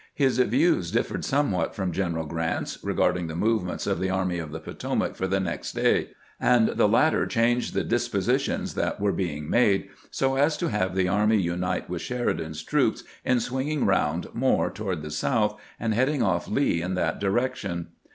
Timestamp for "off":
16.23-16.47